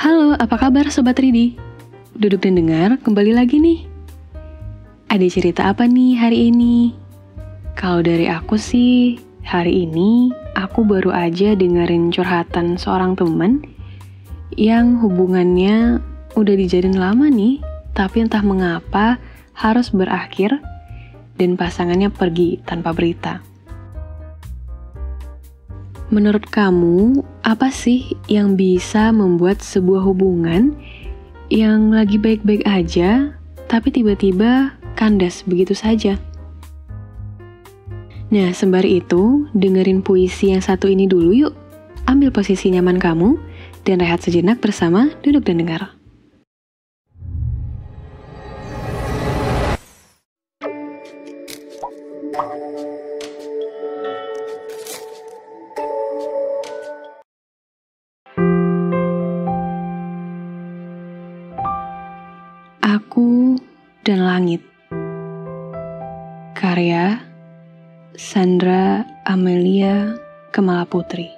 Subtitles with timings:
[0.00, 1.60] Halo, apa kabar Sobat Ridi?
[2.16, 3.84] Duduk dan dengar, kembali lagi nih.
[5.12, 6.96] Ada cerita apa nih hari ini?
[7.76, 13.60] Kalau dari aku sih, hari ini aku baru aja dengerin curhatan seorang teman
[14.56, 16.00] yang hubungannya
[16.32, 17.60] udah dijadiin lama nih,
[17.92, 19.20] tapi entah mengapa
[19.52, 20.64] harus berakhir
[21.36, 23.44] dan pasangannya pergi tanpa berita.
[26.10, 30.74] Menurut kamu, apa sih yang bisa membuat sebuah hubungan
[31.54, 33.30] yang lagi baik-baik aja,
[33.70, 36.18] tapi tiba-tiba kandas begitu saja?
[38.34, 41.54] Nah, sembari itu, dengerin puisi yang satu ini dulu yuk.
[42.10, 43.38] Ambil posisi nyaman kamu,
[43.86, 45.94] dan rehat sejenak bersama Duduk dan Dengar.
[52.34, 52.69] Aku
[64.00, 64.64] dan Langit.
[66.56, 67.20] Karya
[68.16, 70.16] Sandra Amelia
[70.52, 71.28] Kemala Putri.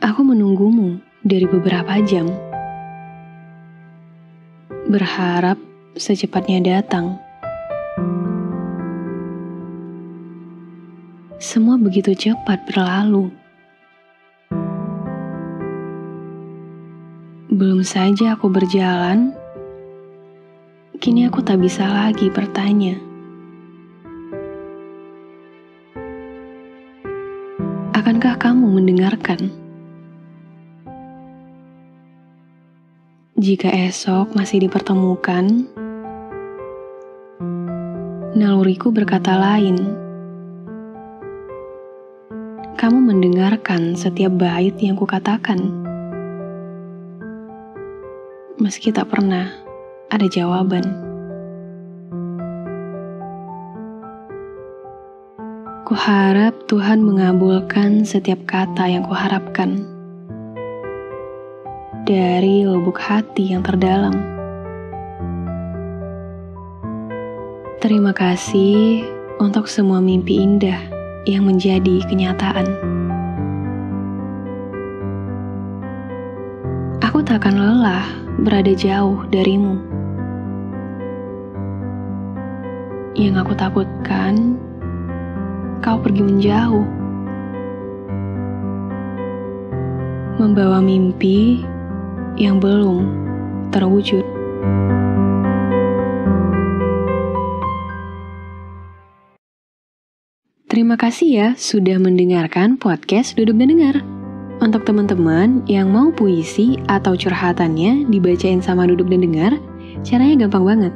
[0.00, 2.28] Aku menunggumu dari beberapa jam.
[4.88, 5.56] Berharap
[5.96, 7.16] secepatnya datang.
[11.40, 13.43] Semua begitu cepat berlalu
[17.54, 19.30] Belum saja aku berjalan,
[20.98, 22.98] kini aku tak bisa lagi bertanya.
[27.94, 29.54] Akankah kamu mendengarkan?
[33.38, 35.70] Jika esok masih dipertemukan,
[38.34, 39.78] naluriku berkata lain.
[42.74, 45.83] Kamu mendengarkan setiap bait yang kukatakan
[48.54, 49.50] meski tak pernah
[50.14, 50.86] ada jawaban.
[55.84, 59.84] Kuharap Tuhan mengabulkan setiap kata yang kuharapkan
[62.08, 64.16] dari lubuk hati yang terdalam.
[67.84, 69.04] Terima kasih
[69.42, 70.78] untuk semua mimpi indah
[71.28, 72.64] yang menjadi kenyataan.
[77.04, 79.78] Aku tak akan lelah berada jauh darimu.
[83.14, 84.58] Yang aku takutkan,
[85.78, 86.86] kau pergi menjauh.
[90.34, 91.62] Membawa mimpi
[92.34, 93.06] yang belum
[93.70, 94.26] terwujud.
[100.66, 104.13] Terima kasih ya sudah mendengarkan podcast Duduk dan Dengar.
[104.64, 109.52] Untuk teman-teman yang mau puisi atau curhatannya dibacain sama duduk dan dengar,
[110.00, 110.92] caranya gampang banget.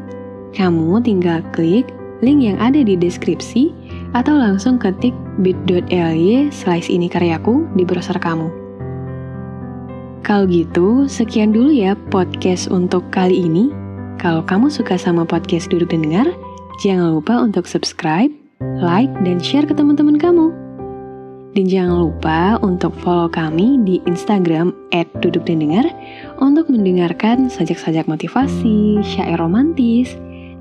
[0.57, 1.85] Kamu tinggal klik
[2.25, 3.69] link yang ada di deskripsi
[4.17, 5.13] atau langsung ketik
[5.45, 8.49] bit.ly slice ini karyaku di browser kamu.
[10.25, 13.69] Kalau gitu, sekian dulu ya podcast untuk kali ini.
[14.17, 16.29] Kalau kamu suka sama podcast Duduk dan Dengar,
[16.81, 18.33] jangan lupa untuk subscribe,
[18.81, 20.68] like, dan share ke teman-teman kamu.
[21.57, 24.71] Dan jangan lupa untuk follow kami di Instagram
[25.25, 25.89] @dudukdandengar
[26.39, 30.15] untuk mendengarkan sajak-sajak motivasi, syair romantis,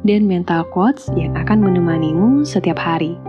[0.08, 3.20] dan mental quotes yang akan menemanimu setiap hari.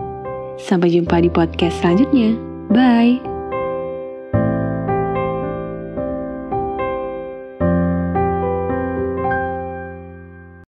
[0.55, 2.35] Sampai jumpa di podcast selanjutnya.
[2.71, 3.28] Bye!